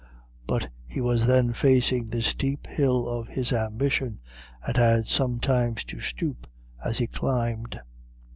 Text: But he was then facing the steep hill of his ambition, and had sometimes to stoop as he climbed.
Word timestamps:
But 0.47 0.69
he 0.87 0.99
was 0.99 1.27
then 1.27 1.53
facing 1.53 2.09
the 2.09 2.23
steep 2.23 2.65
hill 2.65 3.07
of 3.07 3.27
his 3.27 3.53
ambition, 3.53 4.19
and 4.65 4.75
had 4.75 5.05
sometimes 5.05 5.83
to 5.83 5.99
stoop 5.99 6.47
as 6.83 6.97
he 6.97 7.05
climbed. 7.05 7.79